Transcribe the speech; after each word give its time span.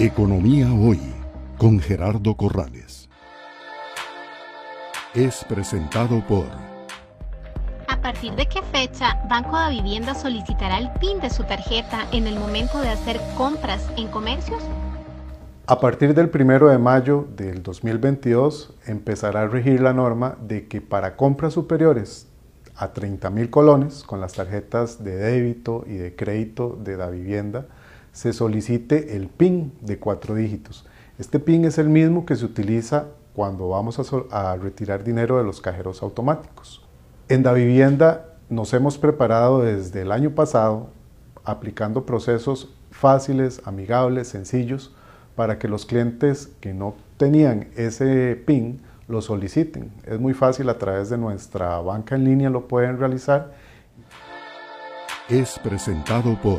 Economía 0.00 0.72
Hoy 0.72 1.00
con 1.56 1.80
Gerardo 1.80 2.36
Corrales. 2.36 3.08
Es 5.12 5.44
presentado 5.44 6.24
por... 6.24 6.46
¿A 7.88 8.00
partir 8.00 8.32
de 8.36 8.46
qué 8.46 8.62
fecha 8.62 9.20
Banco 9.28 9.58
de 9.58 9.70
Vivienda 9.70 10.14
solicitará 10.14 10.78
el 10.78 10.92
PIN 11.00 11.18
de 11.18 11.30
su 11.30 11.42
tarjeta 11.42 12.06
en 12.12 12.28
el 12.28 12.38
momento 12.38 12.80
de 12.80 12.90
hacer 12.90 13.20
compras 13.36 13.90
en 13.96 14.06
comercios? 14.06 14.62
A 15.66 15.80
partir 15.80 16.14
del 16.14 16.30
1 16.32 16.68
de 16.68 16.78
mayo 16.78 17.26
del 17.34 17.64
2022 17.64 18.74
empezará 18.86 19.42
a 19.42 19.48
regir 19.48 19.80
la 19.80 19.94
norma 19.94 20.36
de 20.40 20.68
que 20.68 20.80
para 20.80 21.16
compras 21.16 21.54
superiores 21.54 22.28
a 22.76 22.92
30 22.92 23.30
mil 23.30 23.50
colones 23.50 24.04
con 24.04 24.20
las 24.20 24.34
tarjetas 24.34 25.02
de 25.02 25.16
débito 25.16 25.82
y 25.88 25.94
de 25.94 26.14
crédito 26.14 26.78
de 26.80 26.96
la 26.96 27.10
vivienda, 27.10 27.66
se 28.12 28.32
solicite 28.32 29.16
el 29.16 29.28
PIN 29.28 29.72
de 29.80 29.98
cuatro 29.98 30.34
dígitos. 30.34 30.86
Este 31.18 31.40
PIN 31.40 31.64
es 31.64 31.78
el 31.78 31.88
mismo 31.88 32.26
que 32.26 32.36
se 32.36 32.44
utiliza 32.44 33.06
cuando 33.34 33.68
vamos 33.68 34.00
a, 34.30 34.56
retirar 34.56 35.04
dinero 35.04 35.38
de 35.38 35.44
los 35.44 35.60
cajeros 35.60 36.02
automáticos. 36.02 36.84
En 37.28 37.42
la 37.44 37.52
vivienda 37.52 38.34
nos 38.48 38.72
hemos 38.74 38.98
preparado 38.98 39.62
desde 39.62 40.02
el 40.02 40.12
año 40.12 40.30
pasado 40.30 40.88
aplicando 41.44 42.04
procesos 42.04 42.74
fáciles, 42.90 43.62
amigables, 43.64 44.28
sencillos, 44.28 44.94
para 45.36 45.58
que 45.58 45.68
los 45.68 45.86
clientes 45.86 46.50
que 46.60 46.74
no 46.74 46.96
tenían 47.16 47.68
ese 47.76 48.34
PIN 48.44 48.82
lo 49.06 49.22
soliciten. 49.22 49.92
Es 50.04 50.18
muy 50.18 50.34
fácil 50.34 50.68
a 50.68 50.78
través 50.78 51.08
de 51.10 51.18
nuestra 51.18 51.78
banca 51.78 52.16
en 52.16 52.24
línea 52.24 52.50
lo 52.50 52.68
pueden 52.68 52.98
realizar. 52.98 53.54
Es 55.28 55.58
presentado 55.58 56.36
por 56.42 56.58